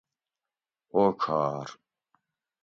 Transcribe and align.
اوڄھار 0.93 1.67